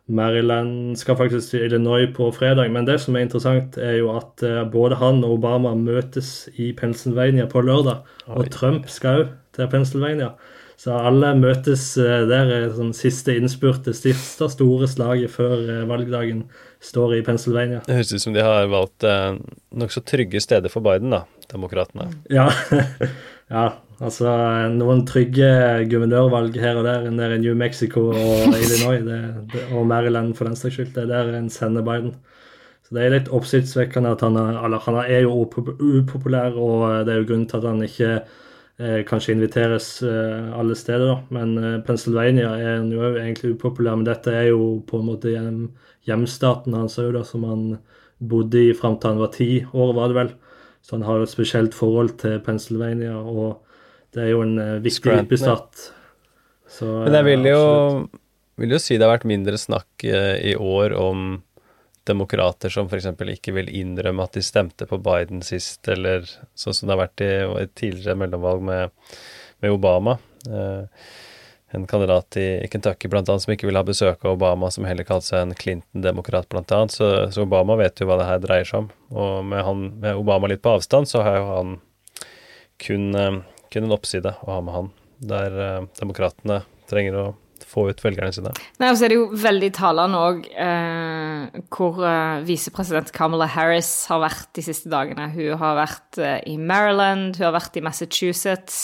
Maryland 0.07 0.97
skal 0.99 1.17
faktisk 1.17 1.51
til 1.51 1.65
Illinois 1.65 2.09
på 2.17 2.31
fredag. 2.31 2.71
Men 2.73 2.87
det 2.87 3.01
som 3.01 3.17
er 3.17 3.27
interessant, 3.27 3.79
er 3.79 4.01
jo 4.01 4.11
at 4.17 4.43
uh, 4.43 4.65
både 4.71 4.99
han 4.99 5.23
og 5.25 5.39
Obama 5.39 5.75
møtes 5.79 6.49
i 6.59 6.73
Pennsylvania 6.73 7.47
på 7.47 7.63
lørdag. 7.63 8.03
Oi. 8.27 8.35
Og 8.35 8.51
Trump 8.51 8.91
skal 8.91 9.23
òg 9.23 9.31
til 9.57 9.71
Pennsylvania. 9.71 10.33
Så 10.83 10.97
alle 10.99 11.31
møtes 11.39 11.85
uh, 12.01 12.27
der 12.29 12.73
som 12.75 12.91
siste 12.97 13.37
innspurt, 13.39 13.85
det 13.87 13.95
siste 13.97 14.51
store 14.51 14.89
slaget 14.91 15.31
før 15.31 15.87
valgdagen 15.87 16.49
står 16.83 17.21
i 17.21 17.23
Pennsylvania. 17.23 17.85
Det 17.87 18.01
høres 18.01 18.13
ut 18.13 18.27
som 18.27 18.35
de 18.35 18.43
har 18.43 18.67
valgt 18.73 19.07
uh, 19.07 19.39
nokså 19.71 20.03
trygge 20.03 20.43
steder 20.43 20.73
for 20.73 20.83
Biden, 20.85 21.15
da, 21.15 21.23
demokratene. 21.53 22.11
Ja. 22.27 22.51
ja, 23.55 23.69
Altså 24.03 24.33
noen 24.75 25.05
trygge 25.07 25.49
guvernørvalg 25.91 26.57
her 26.59 26.81
og 26.81 26.87
der, 26.89 27.05
der 27.15 27.37
i 27.37 27.39
New 27.39 27.55
Mexico 27.55 28.09
og 28.11 28.55
Illinois 28.63 29.05
det, 29.07 29.19
det, 29.53 29.67
og 29.71 29.87
Maryland 29.87 30.35
for 30.35 30.49
den 30.49 30.59
saks 30.59 30.75
skyld. 30.75 30.91
Det 30.97 31.05
er 31.05 31.13
der 31.13 31.37
en 31.39 31.51
sender 31.53 31.87
Biden. 31.87 32.17
Så 32.83 32.97
det 32.97 33.05
er 33.05 33.15
litt 33.15 33.31
oppsiktsvekkende 33.31 34.17
at 34.17 34.25
han 34.27 34.39
er, 34.41 34.59
eller, 34.67 34.83
han 34.89 34.99
er 35.05 35.23
jo 35.23 35.37
upopulær, 35.45 36.59
og 36.59 37.07
det 37.07 37.15
er 37.15 37.23
jo 37.23 37.29
grunnen 37.31 37.47
til 37.51 37.61
at 37.61 37.69
han 37.71 37.87
ikke 37.87 38.11
eh, 38.19 38.99
kanskje 39.07 39.37
inviteres 39.37 39.89
eh, 40.03 40.51
alle 40.59 40.75
steder, 40.79 41.07
da. 41.07 41.39
Men 41.39 41.55
eh, 41.63 41.81
Pennsylvania 41.87 42.57
er 42.59 42.81
han 42.81 42.91
jo 42.91 43.07
egentlig 43.13 43.55
upopulær. 43.55 44.01
Men 44.01 44.09
dette 44.11 44.35
er 44.35 44.51
jo 44.51 44.81
på 44.89 44.99
en 44.99 45.11
måte 45.13 45.31
hjem, 45.31 45.67
hjemstaten 46.11 46.75
hans 46.75 46.99
òg, 46.99 47.15
da, 47.15 47.23
som 47.29 47.47
han 47.47 47.67
bodde 48.19 48.67
i 48.67 48.75
fram 48.75 48.99
til 48.99 49.15
han 49.15 49.23
var 49.23 49.37
ti 49.39 49.53
år, 49.71 49.95
var 49.95 50.11
det 50.11 50.25
vel. 50.25 50.39
Så 50.83 50.99
han 50.99 51.07
har 51.07 51.21
jo 51.21 51.29
et 51.29 51.39
spesielt 51.39 51.79
forhold 51.79 52.17
til 52.19 52.43
Pennsylvania. 52.43 53.15
og 53.15 53.63
det 54.13 54.27
er 54.27 54.33
jo 54.35 54.43
en 54.45 54.57
viktig 54.85 55.13
viktig 55.13 55.31
besatt. 55.31 55.89
Så, 56.73 56.87
Men 57.05 57.17
jeg 57.19 57.29
vil 57.29 57.49
jo, 57.51 57.63
vil 58.61 58.77
jo, 58.77 58.81
si 58.81 58.97
det 58.97 59.05
har 59.05 59.15
vært 59.15 59.29
mindre 59.29 59.59
snakk 59.61 60.07
uh, 60.09 60.37
i 60.41 60.55
år 60.57 60.95
om 60.97 61.43
demokrater 62.09 62.73
som 62.73 62.89
f.eks. 62.89 63.13
ikke 63.37 63.55
vil 63.55 63.69
innrømme 63.71 64.25
at 64.25 64.35
de 64.35 64.43
stemte 64.43 64.89
på 64.91 64.99
Biden 65.03 65.43
sist, 65.47 65.87
eller 65.89 66.25
sånn 66.59 66.75
som 66.75 66.89
det 66.89 66.97
har 66.97 67.03
vært 67.05 67.23
i 67.23 67.33
et 67.63 67.75
tidligere 67.79 68.19
mellomvalg 68.25 68.65
med, 68.67 69.13
med 69.63 69.77
Obama. 69.77 70.17
Uh, 70.49 70.89
en 71.75 71.87
kandidat 71.87 72.37
i, 72.37 72.49
i 72.65 72.69
Kentucky 72.69 73.09
blant 73.09 73.31
annet, 73.33 73.45
som 73.47 73.53
ikke 73.55 73.69
vil 73.69 73.79
ha 73.79 73.85
besøk 73.87 74.27
av 74.27 74.35
Obama, 74.35 74.69
som 74.71 74.85
heller 74.85 75.07
kalte 75.09 75.31
seg 75.31 75.45
en 75.45 75.55
Clinton-demokrat, 75.57 76.51
blant 76.53 76.73
annet. 76.77 76.93
Så, 76.93 77.09
så, 77.33 77.47
Obama 77.47 77.79
vet 77.81 78.01
jo 78.01 78.11
hva 78.11 78.19
det 78.21 78.29
her 78.29 78.43
dreier 78.43 78.69
seg 78.69 78.83
om. 78.83 78.91
Og 79.15 79.39
med, 79.49 79.63
han, 79.65 79.87
med 80.03 80.21
Obama 80.21 80.51
litt 80.53 80.61
på 80.65 80.75
avstand, 80.77 81.09
så 81.09 81.25
har 81.25 81.39
jo 81.39 81.47
han 81.49 81.73
kun 82.83 83.09
kun 83.73 83.89
en 83.89 83.97
oppside 83.97 84.35
å 84.43 84.51
ha 84.55 84.61
med 84.65 84.77
han, 84.77 84.91
der 85.33 85.63
eh, 85.67 85.89
demokratene 86.01 86.63
trenger 86.91 87.19
å 87.19 87.27
få 87.73 87.87
ut 87.91 88.03
velgerne 88.05 88.33
sine. 88.35 88.53
Nei, 88.81 88.91
og 88.91 88.99
så 88.99 89.07
er 89.07 89.13
det 89.13 89.19
jo 89.19 89.41
veldig 89.43 89.71
talende 89.77 90.21
òg 90.21 90.47
eh, 90.51 91.61
hvor 91.73 92.01
eh, 92.07 92.43
visepresident 92.47 93.13
Kamala 93.17 93.49
Harris 93.51 93.91
har 94.11 94.23
vært 94.25 94.51
de 94.59 94.65
siste 94.67 94.93
dagene. 94.93 95.31
Hun 95.35 95.59
har 95.61 95.79
vært 95.79 96.21
eh, 96.21 96.39
i 96.53 96.59
Maryland, 96.61 97.39
hun 97.39 97.49
har 97.49 97.57
vært 97.57 97.79
i 97.79 97.85
Massachusetts. 97.85 98.81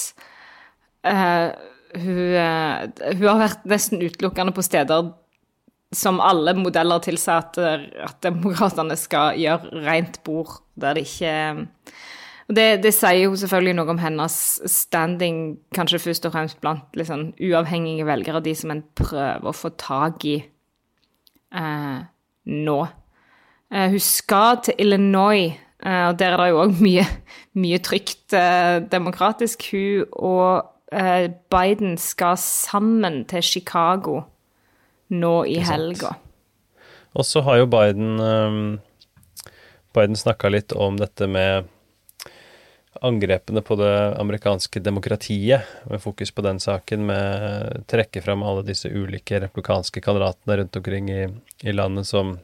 Eh, 1.06 1.48
hun, 1.98 2.22
eh, 2.42 2.84
hun, 3.14 3.26
har 3.26 3.42
vært 3.44 3.66
nesten 3.68 4.04
utelukkende 4.04 4.54
på 4.56 4.64
steder 4.66 5.12
som 5.96 6.20
alle 6.20 6.52
modeller 6.56 7.00
tilsier 7.00 7.40
at, 7.40 7.56
at 8.04 8.18
demokratene 8.24 8.96
skal 9.00 9.38
gjøre 9.40 9.84
rent 9.86 10.20
bord, 10.26 10.58
der 10.76 10.98
det 10.98 11.06
ikke 11.08 11.36
det, 12.48 12.82
det, 12.82 12.94
sier 12.96 13.26
jo 13.26 13.36
selvfølgelig 13.36 13.74
noe 13.76 13.92
om 13.92 13.98
hennes 14.00 14.36
standing, 14.72 15.58
kanskje 15.76 16.00
først 16.00 16.28
og 16.28 16.32
fremst 16.32 16.60
blant 16.62 16.96
liksom, 16.96 17.32
uavhengige 17.44 18.06
velgere, 18.08 18.40
de 18.44 18.54
som 18.56 18.72
en 18.72 18.84
prøver 18.96 19.50
å 19.50 19.56
få 19.56 19.70
tak 19.76 20.24
i 20.24 20.38
eh, 21.52 21.98
nå. 22.48 22.78
Eh, 23.68 23.90
hun 23.92 24.00
skal 24.00 24.62
til 24.64 24.80
Illinois, 24.80 25.52
eh, 25.84 26.04
og 26.08 26.16
der 26.20 26.32
er 26.32 26.42
det 26.42 26.48
jo 26.54 26.64
òg 26.64 26.80
mye, 26.80 27.04
mye 27.60 27.82
trygt 27.84 28.32
eh, 28.36 28.80
demokratisk. 28.96 29.68
Hun 29.74 30.08
og 30.16 30.72
eh, 30.88 31.28
Biden 31.52 31.98
skal 32.00 32.40
sammen 32.40 33.26
til 33.28 33.44
Chicago 33.44 34.22
nå 35.12 35.34
i 35.44 35.60
helga. 35.64 36.16
Og 37.12 37.24
så 37.24 37.44
har 37.44 37.60
jo 37.60 37.68
Biden 37.72 38.20
um, 38.20 38.78
Biden 39.96 40.16
snakka 40.16 40.48
litt 40.52 40.72
om 40.76 40.96
dette 41.00 41.26
med 41.28 41.68
angrepene 43.04 43.62
på 43.62 43.76
det 43.78 43.92
amerikanske 44.20 44.80
demokratiet, 44.80 45.66
med 45.90 46.02
fokus 46.02 46.32
på 46.34 46.42
den 46.46 46.60
saken, 46.62 47.06
med 47.06 47.84
trekke 47.90 48.22
fram 48.24 48.42
alle 48.42 48.64
disse 48.66 48.90
ulike 48.90 49.40
republikanske 49.44 50.02
kandidatene 50.04 50.58
rundt 50.60 50.76
omkring 50.80 51.10
i, 51.10 51.22
i 51.62 51.74
landet 51.74 52.08
som, 52.08 52.36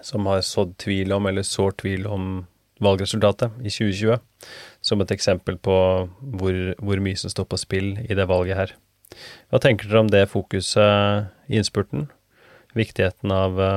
som, 0.00 0.26
har 0.30 0.44
sådd 0.46 0.76
tvil 0.82 1.12
om, 1.16 1.26
eller 1.26 1.46
sår 1.46 1.76
tvil 1.82 2.06
om 2.06 2.44
valgresultatet 2.82 3.54
i 3.62 3.70
2020, 3.70 4.18
som 4.84 5.00
et 5.00 5.12
eksempel 5.14 5.58
på 5.58 5.76
hvor, 6.18 6.62
hvor 6.80 7.02
mye 7.04 7.18
som 7.20 7.32
står 7.32 7.48
på 7.50 7.60
spill 7.60 7.94
i 8.04 8.16
det 8.16 8.28
valget 8.30 8.60
her. 8.60 8.74
Hva 9.52 9.60
tenker 9.62 9.88
dere 9.88 10.02
om 10.02 10.10
det 10.10 10.26
fokuset 10.32 11.30
i 11.46 11.60
innspurten? 11.60 12.08
Viktigheten 12.74 13.30
av 13.30 13.60
å 13.60 13.74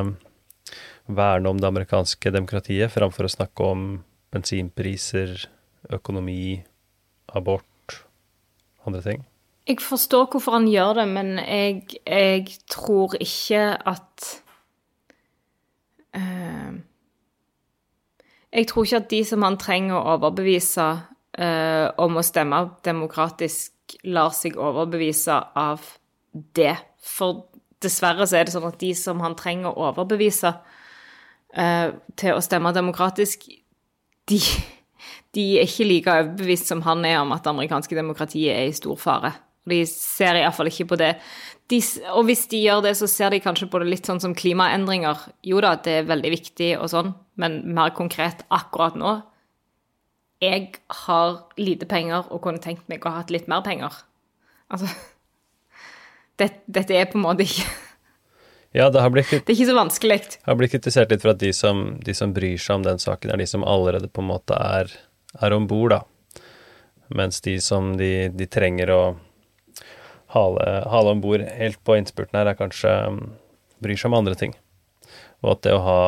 verne 1.08 1.50
om 1.50 1.60
det 1.62 1.68
amerikanske 1.68 2.32
demokratiet 2.34 2.92
framfor 2.92 3.28
å 3.28 3.32
snakke 3.32 3.64
om 3.64 3.86
bensinpriser, 4.34 5.48
økonomi, 5.94 6.64
abort, 7.36 8.04
andre 8.86 9.02
ting? 9.02 9.26
Jeg 9.68 9.82
forstår 9.84 10.30
hvorfor 10.32 10.52
han 10.52 10.68
gjør 10.72 10.94
det, 11.02 11.08
men 11.12 11.40
jeg, 11.40 11.82
jeg 12.08 12.48
tror 12.72 13.18
ikke 13.20 13.64
at 13.88 14.28
uh, 16.16 16.76
Jeg 18.54 18.68
tror 18.68 18.84
ikke 18.84 18.98
at 18.98 19.10
de 19.12 19.26
som 19.28 19.44
han 19.44 19.58
trenger 19.60 19.98
å 19.98 20.14
overbevise 20.16 20.86
uh, 20.88 21.88
om 22.00 22.16
å 22.16 22.24
stemme 22.24 22.62
demokratisk, 22.86 23.74
lar 24.08 24.32
seg 24.36 24.56
overbevise 24.56 25.36
av 25.56 25.84
det. 26.56 26.78
For 27.04 27.44
dessverre 27.84 28.26
så 28.28 28.40
er 28.40 28.48
det 28.48 28.56
sånn 28.56 28.70
at 28.72 28.80
de 28.80 28.94
som 28.96 29.20
han 29.22 29.36
trenger 29.36 29.76
å 29.76 29.92
overbevise 29.92 30.54
uh, 30.56 31.90
til 32.16 32.34
å 32.34 32.42
stemme 32.44 32.72
demokratisk, 32.76 33.50
de 34.32 34.40
de 35.36 35.46
er 35.58 35.68
ikke 35.68 35.88
like 35.88 36.14
overbevist 36.14 36.72
som 36.72 36.82
han 36.86 37.06
er 37.08 37.20
om 37.22 37.34
at 37.36 37.44
det 37.46 37.54
amerikanske 37.54 37.98
demokratiet 37.98 38.56
er 38.56 38.70
i 38.70 38.76
stor 38.76 38.98
fare. 39.00 39.34
De 39.68 39.82
ser 39.90 40.40
iallfall 40.40 40.70
ikke 40.72 40.88
på 40.94 41.00
det. 41.00 41.14
De, 41.68 41.82
og 42.16 42.28
hvis 42.30 42.46
de 42.52 42.62
gjør 42.64 42.86
det, 42.86 42.94
så 42.96 43.10
ser 43.12 43.34
de 43.34 43.42
kanskje 43.44 43.68
på 43.72 43.82
det 43.84 43.90
litt 43.92 44.08
sånn 44.08 44.22
som 44.24 44.36
klimaendringer. 44.38 45.26
Jo 45.44 45.60
da, 45.64 45.74
det 45.84 45.98
er 46.02 46.08
veldig 46.08 46.32
viktig 46.32 46.70
og 46.80 46.88
sånn, 46.94 47.12
men 47.42 47.60
mer 47.76 47.92
konkret 47.98 48.46
akkurat 48.54 48.96
nå 48.98 49.18
Jeg 50.38 50.78
har 51.04 51.40
lite 51.58 51.88
penger 51.90 52.30
og 52.30 52.44
kunne 52.44 52.62
tenkt 52.62 52.86
meg 52.88 53.04
å 53.04 53.10
ha 53.10 53.24
hatt 53.24 53.34
litt 53.34 53.48
mer 53.50 53.64
penger. 53.66 53.96
Altså 54.70 54.88
det, 56.40 56.52
Dette 56.68 56.94
er 56.94 57.10
på 57.10 57.18
en 57.18 57.26
måte 57.26 57.48
ikke 57.48 57.66
ja, 58.78 58.88
det, 58.94 59.02
har 59.02 59.12
blitt, 59.14 59.34
det 59.34 59.44
er 59.44 59.58
ikke 59.58 59.72
så 59.72 59.78
vanskelig. 59.78 60.18
Det 60.38 60.46
har 60.46 60.58
blitt 60.60 60.74
kritisert 60.76 61.12
litt 61.14 61.26
for 61.26 61.34
at 61.34 61.42
de 61.42 61.52
som, 61.56 61.86
de 62.04 62.14
som 62.18 62.34
bryr 62.36 62.62
seg 62.62 62.80
om 62.80 62.88
den 62.88 63.02
saken, 63.02 63.34
er 63.34 63.42
de 63.42 63.50
som 63.50 63.66
allerede 63.66 64.10
på 64.12 64.24
en 64.24 64.32
måte 64.32 64.58
er 64.58 64.94
er 65.42 65.54
om 65.54 65.68
bord, 65.68 65.94
da. 65.94 66.02
Mens 67.08 67.42
de 67.42 67.58
som 67.64 67.96
de, 68.00 68.30
de 68.34 68.48
trenger 68.52 68.92
å 68.92 69.02
hale, 70.36 70.66
hale 70.92 71.14
om 71.16 71.22
bord 71.24 71.44
helt 71.60 71.80
på 71.88 71.98
innspurten 72.00 72.40
her, 72.40 72.52
er 72.52 72.60
kanskje 72.60 72.94
um, 73.08 73.22
bryr 73.84 74.00
seg 74.00 74.12
om 74.12 74.20
andre 74.20 74.36
ting. 74.40 74.56
Og 75.44 75.56
at 75.56 75.64
det 75.68 75.76
å 75.76 75.84
ha 75.86 76.02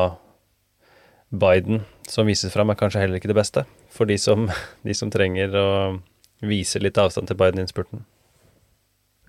Biden 1.30 1.84
som 2.10 2.28
vises 2.28 2.52
fram, 2.52 2.72
er 2.72 2.78
kanskje 2.78 3.04
heller 3.04 3.20
ikke 3.20 3.30
det 3.30 3.38
beste 3.38 3.64
for 3.90 4.10
de 4.10 4.18
som, 4.20 4.48
de 4.86 4.96
som 4.96 5.12
trenger 5.12 5.54
å 5.56 5.68
vise 6.44 6.80
litt 6.82 6.98
avstand 7.00 7.30
til 7.30 7.38
Biden-innspurten. 7.40 8.04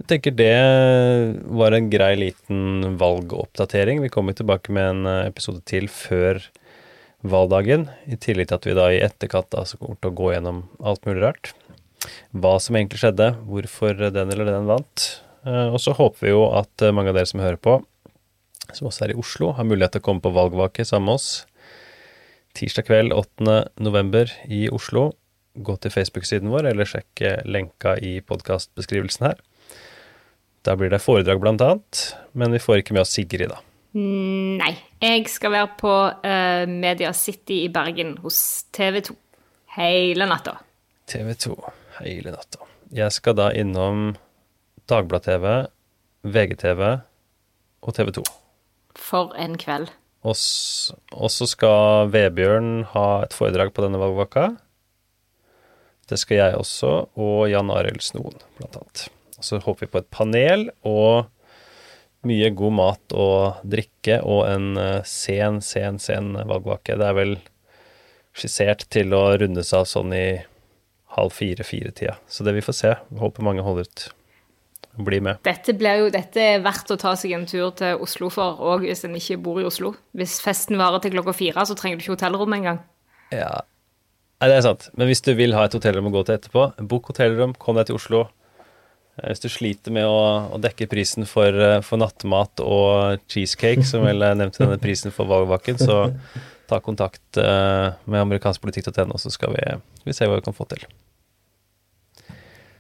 Jeg 0.01 0.08
tenker 0.10 0.34
det 0.34 1.41
var 1.53 1.75
en 1.77 1.88
grei 1.91 2.15
liten 2.17 2.96
valgoppdatering. 2.98 4.00
Vi 4.01 4.10
kommer 4.10 4.34
tilbake 4.34 4.74
med 4.74 4.88
en 4.89 5.05
eh, 5.05 5.27
episode 5.29 5.62
til 5.70 5.86
før 5.93 6.39
valgdagen, 7.22 7.84
i 8.10 8.17
tillegg 8.17 8.50
til 8.50 8.58
at 8.58 8.65
vi 8.65 8.74
da 8.74 8.88
i 8.89 9.03
etterkant 9.05 9.53
altså 9.53 9.77
så 9.77 9.81
kommer 9.84 10.00
til 10.01 10.10
å 10.10 10.17
gå 10.17 10.31
gjennom 10.31 10.63
alt 10.81 11.05
mulig 11.05 11.22
rart. 11.22 11.51
Hva 12.34 12.55
som 12.58 12.79
egentlig 12.79 13.03
skjedde, 13.03 13.27
hvorfor 13.46 13.93
den 14.01 14.34
eller 14.34 14.50
den 14.50 14.72
vant. 14.72 15.05
Eh, 15.46 15.70
og 15.70 15.77
så 15.86 15.93
håper 15.93 16.25
vi 16.25 16.34
jo 16.34 16.48
at 16.50 16.81
eh, 16.81 16.96
mange 16.98 17.13
av 17.13 17.20
dere 17.20 17.29
som 17.29 17.46
hører 17.46 17.62
på, 17.62 17.77
som 18.74 18.89
også 18.89 19.05
er 19.05 19.13
i 19.13 19.20
Oslo, 19.22 19.51
har 19.53 19.70
mulighet 19.70 20.00
til 20.00 20.01
å 20.01 20.08
komme 20.10 20.25
på 20.25 20.34
valgvake 20.34 20.88
sammen 20.88 21.12
med 21.12 21.22
oss 21.22 21.29
tirsdag 22.58 22.89
kveld 22.89 23.13
8. 23.13 23.60
november 23.86 24.34
i 24.50 24.65
Oslo. 24.74 25.12
Gå 25.62 25.77
til 25.77 25.93
Facebook-siden 25.93 26.50
vår, 26.50 26.74
eller 26.74 26.89
sjekk 26.89 27.22
lenka 27.46 28.00
i 28.01 28.17
podkastbeskrivelsen 28.25 29.29
her. 29.29 29.39
Da 30.61 30.75
blir 30.77 30.91
det 30.93 31.01
foredrag, 31.01 31.41
blant 31.41 31.61
annet. 31.65 32.01
Men 32.37 32.53
vi 32.53 32.61
får 32.61 32.81
ikke 32.81 32.95
med 32.95 33.05
oss 33.05 33.13
Sigrid, 33.17 33.49
da. 33.49 33.61
Nei. 33.97 34.73
Jeg 35.01 35.25
skal 35.33 35.51
være 35.55 35.69
på 35.79 35.93
uh, 36.23 36.65
Media 36.69 37.11
City 37.17 37.63
i 37.65 37.71
Bergen 37.73 38.15
hos 38.23 38.37
TV 38.71 39.01
2 39.09 39.15
hele 39.77 40.27
natta. 40.29 40.59
TV 41.09 41.33
2 41.47 41.55
hele 41.99 42.35
natta. 42.35 42.67
Jeg 42.93 43.15
skal 43.15 43.37
da 43.39 43.49
innom 43.55 44.13
Dagblad-TV, 44.91 45.47
VGTV 46.27 46.81
og 47.81 47.95
TV 47.97 48.11
2. 48.19 48.25
For 48.99 49.33
en 49.39 49.57
kveld. 49.59 49.89
Og 50.21 50.35
og 51.17 51.31
så 51.33 51.47
skal 51.49 52.11
Vebjørn 52.13 52.83
ha 52.91 53.23
et 53.25 53.33
foredrag 53.33 53.71
på 53.73 53.81
denne 53.81 53.99
valgvaka. 54.01 54.51
Det 56.11 56.19
skal 56.19 56.37
jeg 56.37 56.59
også, 56.59 56.91
og 57.15 57.49
Jan 57.49 57.71
Arild 57.73 58.03
Snoen, 58.05 58.37
blant 58.59 58.77
annet. 58.77 59.07
Og 59.41 59.48
så 59.48 59.57
håper 59.57 59.88
vi 59.88 59.93
på 59.95 60.01
et 60.03 60.12
panel 60.13 60.67
og 60.86 61.31
mye 62.29 62.51
god 62.53 62.75
mat 62.77 63.15
og 63.17 63.63
drikke 63.65 64.19
og 64.21 64.43
en 64.45 64.77
eh, 64.77 65.00
sen, 65.10 65.57
sen, 65.65 65.98
sen 65.98 66.36
valgvake. 66.38 67.00
Det 67.01 67.07
er 67.07 67.17
vel 67.17 67.36
skissert 68.38 68.86
til 68.93 69.15
å 69.17 69.24
rundes 69.41 69.74
av 69.74 69.88
sånn 69.89 70.13
i 70.13 70.25
halv 71.17 71.33
fire-fire-tida. 71.33 72.19
Så 72.29 72.45
det 72.45 72.53
vi 72.55 72.63
får 72.63 72.77
se. 72.77 72.91
Vi 73.10 73.19
håper 73.19 73.48
mange 73.50 73.65
holder 73.65 73.89
ut 73.89 74.05
og 75.00 75.07
blir 75.07 75.24
med. 75.24 75.41
Dette, 75.48 75.74
blir 75.77 76.03
jo, 76.03 76.12
dette 76.13 76.45
er 76.53 76.63
verdt 76.63 76.93
å 76.93 77.00
ta 77.00 77.15
seg 77.17 77.33
en 77.36 77.48
tur 77.50 77.71
til 77.79 78.00
Oslo 78.03 78.29
for, 78.33 78.60
òg 78.60 78.86
hvis 78.86 79.05
en 79.07 79.17
ikke 79.17 79.39
bor 79.41 79.57
i 79.62 79.65
Oslo. 79.67 79.95
Hvis 80.17 80.38
festen 80.43 80.79
varer 80.79 81.01
til 81.01 81.15
klokka 81.15 81.33
fire, 81.36 81.65
så 81.65 81.77
trenger 81.79 81.98
du 81.98 82.05
ikke 82.05 82.17
hotellrom 82.17 82.53
engang. 82.60 82.81
Ja. 83.33 83.63
Nei, 84.41 84.50
det 84.51 84.60
er 84.60 84.67
sant. 84.67 84.89
Men 84.98 85.10
hvis 85.10 85.24
du 85.24 85.31
vil 85.38 85.55
ha 85.55 85.65
et 85.65 85.75
hotellrom 85.77 86.10
å 86.10 86.13
gå 86.13 86.25
til 86.27 86.38
etterpå, 86.38 86.67
bok 86.91 87.12
hotellrom, 87.13 87.55
kom 87.62 87.79
deg 87.79 87.89
til 87.89 88.00
Oslo. 88.00 88.25
Eh, 89.21 89.29
Hvis 89.31 89.43
du 89.43 89.49
sliter 89.51 89.93
med 89.95 90.07
å, 90.09 90.21
å 90.55 90.61
dekke 90.61 90.89
prisen 90.91 91.27
for, 91.29 91.53
eh, 91.53 91.79
for 91.85 92.01
nattmat 92.01 92.63
og 92.65 93.21
cheesecake, 93.31 93.85
som 93.87 94.05
vel 94.07 94.23
jeg 94.25 94.39
nevnte, 94.41 94.63
denne 94.65 94.81
prisen 94.81 95.13
for 95.15 95.29
valgvaken, 95.29 95.79
så 95.81 96.01
ta 96.71 96.79
kontakt 96.83 97.37
eh, 97.37 97.93
med 98.05 98.25
amerikanskpolitikk.no, 98.25 99.19
så 99.19 99.31
skal 99.33 99.55
vi, 99.57 99.63
vi 100.07 100.15
se 100.15 100.27
hva 100.27 100.39
vi 100.39 100.45
kan 100.45 100.57
få 100.57 100.67
til. 100.71 100.85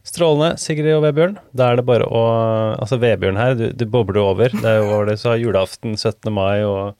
Strålende, 0.07 0.55
Sigrid 0.57 0.95
og 0.95 1.03
Vebjørn. 1.05 1.35
Da 1.53 1.69
er 1.69 1.77
det 1.77 1.85
bare 1.85 2.07
å 2.09 2.21
Altså, 2.73 2.97
Vebjørn 2.97 3.37
her, 3.37 3.53
du, 3.53 3.67
du 3.77 3.83
bobler 3.85 4.23
over. 4.23 4.49
Det 4.49 4.65
er 4.65 4.79
jo 4.79 4.87
hva 4.89 5.01
du 5.05 5.13
sa, 5.19 5.35
julaften, 5.37 5.93
17. 5.93 6.31
mai 6.33 6.63
og 6.65 6.95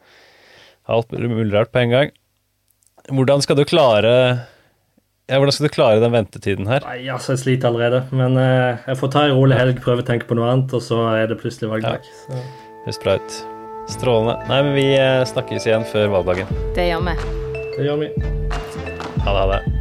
alt 0.91 1.13
mulig 1.15 1.49
rart 1.55 1.71
på 1.73 1.81
en 1.81 1.95
gang. 1.95 2.11
Hvordan 3.09 3.41
skal 3.41 3.57
du 3.57 3.63
klare 3.65 4.13
ja, 5.29 5.37
hvordan 5.37 5.55
skal 5.55 5.67
du 5.67 5.73
klare 5.75 6.01
den 6.03 6.13
ventetiden 6.15 6.69
her? 6.69 6.85
Nei, 6.87 7.05
altså, 7.13 7.35
jeg 7.35 7.43
sliter 7.45 7.71
allerede. 7.71 8.03
Men 8.15 8.37
eh, 8.41 8.81
jeg 8.87 8.99
får 8.99 9.13
ta 9.15 9.25
en 9.27 9.37
rolig 9.37 9.59
helg, 9.59 9.81
prøve 9.83 10.05
å 10.05 10.07
tenke 10.07 10.29
på 10.29 10.37
noe 10.39 10.49
annet, 10.51 10.73
og 10.77 10.83
så 10.85 11.03
er 11.13 11.31
det 11.31 11.39
plutselig 11.43 11.71
valgdag. 11.71 12.07
Ja. 12.31 12.43
Høres 12.85 13.01
bra 13.03 13.17
ut. 13.21 13.37
Strålende. 13.91 14.37
Nei, 14.49 14.63
men 14.65 14.75
vi 14.77 14.87
eh, 14.95 15.21
snakkes 15.29 15.67
igjen 15.69 15.87
før 15.91 16.11
valgdagen. 16.17 16.51
Det 16.77 16.89
gjør 16.89 17.05
vi. 17.09 17.15
Det 17.77 17.87
gjør 17.87 18.03
vi. 18.05 18.11
Ha 19.21 19.31
det, 19.31 19.39
ha 19.39 19.47
det. 19.53 19.80